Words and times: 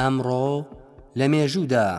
ئەمڕۆ 0.00 0.48
لە 1.18 1.26
مێژوودا. 1.32 1.88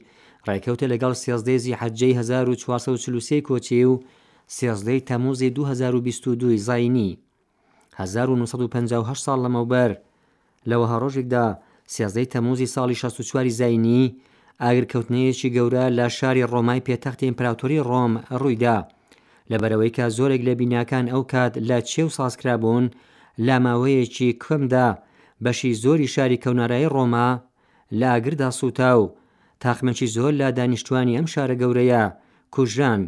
ڕێککەوتە 0.47 0.85
لەگەڵ 0.93 1.13
سیازدێزی 1.23 1.77
حەجەی 1.81 2.13
1440 2.19 3.41
کۆچێ 3.47 3.85
و 3.85 3.93
سێزدەی 4.57 5.01
تەموزی 5.09 5.49
2022 5.55 6.57
زینی 6.69 7.09
1950 7.95 9.15
ساڵ 9.23 9.39
لەمەوبەر 9.45 9.91
لەوە 10.69 10.85
هەڕۆژێکدا 10.93 11.45
سێزدەی 11.93 12.25
تەموزی 12.33 12.71
ساڵی 12.75 12.99
16واری 13.03 13.53
زینی 13.59 14.03
ئاگرکەوتنەیەکی 14.61 15.53
گەورە 15.55 15.85
لە 15.97 16.07
شاری 16.17 16.47
ڕۆمای 16.51 16.83
پێتەختی 16.87 17.27
ئیمپرااتۆری 17.29 17.85
ڕۆم 17.89 18.13
ڕوویدا 18.41 18.77
لەبەرەوەی 19.51 19.93
کە 19.95 20.05
زۆرێک 20.17 20.41
لە 20.47 20.53
بیناکان 20.59 21.05
ئەو 21.13 21.21
کات 21.33 21.53
لە 21.69 21.77
چێو 21.89 22.07
سازکرابوون 22.17 22.85
لا 23.47 23.55
ماوەیەکی 23.65 24.29
کومدا 24.43 24.87
بەشی 25.43 25.73
زۆری 25.83 26.07
شاری 26.15 26.41
کەونارایی 26.43 26.91
ڕۆما 26.95 27.29
لە 27.99 28.07
ئاگردا 28.13 28.49
سووتا 28.59 28.91
و 29.01 29.11
تاخمەکی 29.63 30.11
زۆر 30.15 30.31
لە 30.41 30.47
دانیشتوانی 30.57 31.17
ئەم 31.17 31.27
شارە 31.33 31.55
گەورەیە 31.61 32.03
کوژان 32.55 33.01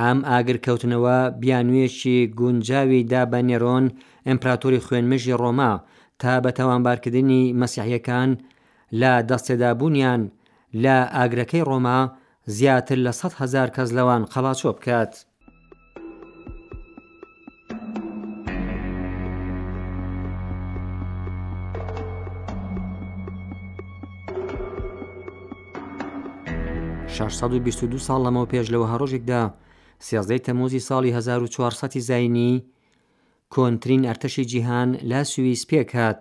ئام 0.00 0.20
ئاگرکەوتنەوە 0.32 1.18
بیانوێشی 1.40 2.18
گونجاوی 2.38 3.02
دا 3.12 3.22
بە 3.30 3.40
نێرۆن 3.48 3.84
ئەمپراتۆری 4.28 4.84
خوێنمژی 4.86 5.38
ڕۆما 5.42 5.72
تا 6.20 6.32
بە 6.44 6.50
تاوانبارکردنی 6.58 7.54
مەسیحیەکان 7.60 8.30
لە 9.00 9.12
دەستێدابوونیان 9.28 10.22
لە 10.82 10.96
ئاگرەکەی 11.16 11.66
ڕۆما 11.70 12.00
زیاتر 12.56 12.98
لە 13.06 13.12
100 13.12 13.32
هزار 13.40 13.68
کەس 13.76 13.88
لەوان 13.96 14.22
خەڵاچۆ 14.32 14.70
بکات. 14.76 15.12
ساڵ 28.08 28.20
لەمەەوە 28.26 28.50
پێش 28.52 28.66
لەوە 28.72 28.86
هەڕۆژێکدا 28.92 29.42
سێزدەی 30.06 30.40
تەمۆزی 30.46 30.84
ساڵی 30.88 31.10
1940 31.12 31.98
زینی 32.10 32.52
کۆنتترین 33.54 34.02
ئەرتەشی 34.08 34.44
جیهان 34.50 34.90
لا 35.10 35.22
سوئیس 35.32 35.62
پێک 35.70 35.90
هات 35.98 36.18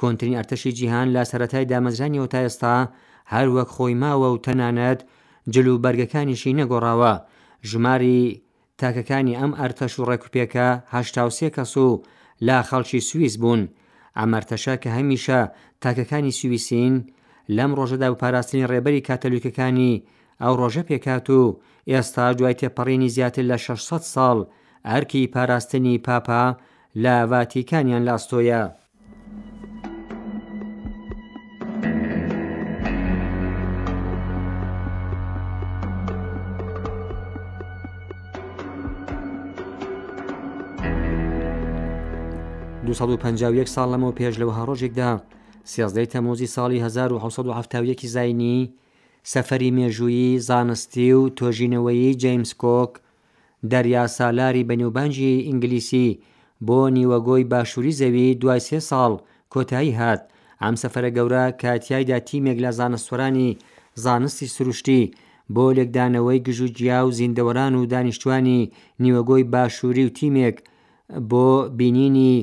کۆنتترین 0.00 0.34
ئەرتەشی 0.38 0.72
جیهان 0.78 1.08
لا 1.14 1.22
سەتای 1.30 1.64
دامەزرانیەوە 1.72 2.28
تا 2.32 2.38
ئێستا 2.46 2.76
هەرو 3.32 3.50
وەک 3.58 3.68
خۆی 3.76 3.94
ماوە 4.02 4.28
و 4.32 4.42
تەنانەت 4.46 5.00
جلو 5.54 5.74
بەرگەکانیشی 5.84 6.56
نەگۆڕاوە 6.60 7.12
ژماری 7.70 8.20
تاکەکانی 8.80 9.38
ئەم 9.40 9.52
ئەرتەش 9.60 9.92
و 9.98 10.06
ڕێکوپێکە 10.10 10.68
هەشتاوسێ 10.94 11.48
کەس 11.56 11.72
و 11.86 12.02
لا 12.46 12.58
خەڵکی 12.68 13.00
سوئیس 13.10 13.34
بوون 13.42 13.62
ئەمەرتەشە 14.18 14.74
کە 14.82 14.88
هەمیشە 14.96 15.40
تاکەکانی 15.82 16.36
سوئیسین 16.40 16.94
لەم 17.56 17.70
ڕۆژەدا 17.78 18.08
و 18.12 18.18
پاراستنی 18.22 18.68
ڕێبەری 18.72 19.04
کاتەلوکەکانی 19.08 19.92
ئەو 20.44 20.54
ڕۆژە 20.60 20.82
پێکات 20.88 21.26
و 21.30 21.40
ئێستا 21.90 22.26
دوای 22.38 22.58
تێپەڕینی 22.60 23.12
زیاتر 23.16 23.44
لە 23.52 23.56
600 23.66 24.02
ساڵ 24.14 24.38
ئەرکی 24.90 25.26
پاراستنی 25.34 25.98
پاپا 26.06 26.44
لە 27.02 27.14
ڤاتیکانیان 27.30 28.02
لاستۆیە. 28.08 28.62
ساڵ 43.74 43.88
لەمەوە 43.92 44.16
پێش 44.18 44.34
لەوە 44.40 44.52
هەڕۆژێکدا 44.58 45.10
سێزدەی 45.72 46.10
تەمۆزی 46.12 46.52
ساڵی 46.56 46.78
1970 46.86 48.00
زاینی 48.14 48.58
سەفەری 49.32 49.70
مێژویی 49.76 50.38
زانستی 50.48 51.12
و 51.12 51.20
تۆژینەوەی 51.36 52.16
جیمس 52.22 52.50
کۆک 52.62 52.92
دەریا 53.70 54.04
سالاری 54.16 54.66
بەنیوبانجی 54.68 55.42
ئینگلیسی 55.48 56.18
بۆ 56.66 56.80
نیوەگۆی 56.96 57.48
باشووری 57.52 57.96
زەوی 58.00 58.28
دوای 58.40 58.60
سێ 58.68 58.78
ساڵ 58.88 59.12
کۆتایی 59.52 59.96
هات 60.00 60.22
ئەم 60.62 60.74
سەفرە 60.82 61.10
گەورە 61.16 61.44
کاتیایدا 61.62 62.18
تیمێک 62.28 62.58
لە 62.64 62.70
زانستوەرانی 62.78 63.50
زانستی 64.04 64.52
سروشتی 64.56 65.10
بۆ 65.54 65.66
لێکدانەوەی 65.76 66.44
گژوجیا 66.46 66.98
و 67.06 67.14
زیندەوەران 67.18 67.74
و 67.76 67.86
دانیشتوانی 67.92 68.70
نیوەگۆی 69.02 69.44
باشووری 69.52 70.04
و 70.08 70.14
تیمێک 70.18 70.56
بۆ 71.30 71.46
بینینی 71.78 72.36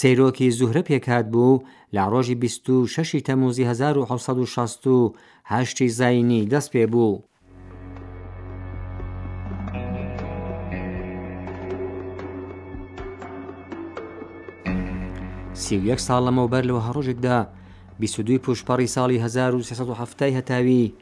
سەیرۆکی 0.00 0.50
زوهرە 0.58 0.82
پێکات 0.88 1.26
بوو 1.32 1.62
لە 1.94 2.02
ڕۆژی 2.12 2.34
26 2.34 3.22
تەموزی 3.26 3.64
1960 3.64 4.88
هشتی 5.44 5.88
زینی 5.88 6.48
دەست 6.52 6.70
پێ 6.72 6.86
بوو. 6.92 7.18
سیویەک 15.64 16.00
ساڵ 16.06 16.20
لەمەوبەر 16.26 16.62
لەوە 16.68 16.80
هەڕۆژێکدا 16.86 17.38
22 18.00 18.38
پوشپەڕی 18.44 18.88
ساڵی 18.94 19.18
1970 19.18 20.36
هەتاوی 20.36 20.92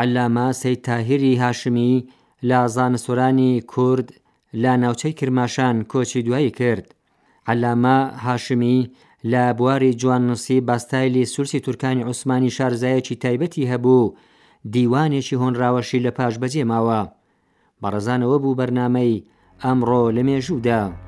علامە 0.00 0.46
سەی 0.60 0.76
تاهری 0.76 1.36
هاشمی 1.42 1.92
لە 2.48 2.58
زانسۆرانی 2.74 3.60
کورد 3.72 4.08
لا 4.62 4.72
ناوچەی 4.76 5.12
کرماشان 5.18 5.76
کۆچی 5.92 6.22
دوایی 6.26 6.50
کرد. 6.50 6.94
عەلامە 7.50 7.96
هاشمی 8.24 8.90
لە 9.32 9.44
بواری 9.58 9.92
جواننووسی 10.00 10.56
باستایلی 10.60 11.24
سوورسی 11.24 11.60
تورکانی 11.60 12.02
عوسمانی 12.02 12.50
شارزایەکی 12.58 13.16
تایبەتی 13.24 13.68
هەبوو 13.72 14.04
دیوانێکی 14.74 15.40
هۆنراوەشی 15.42 16.02
لە 16.06 16.10
پاش 16.18 16.34
بەجێماوە 16.42 17.00
بەڕزانەوە 17.82 18.36
بوو 18.42 18.58
بەرنمەی 18.58 19.22
ئەمڕۆ 19.64 20.02
لە 20.16 20.22
مێژوودا. 20.26 21.03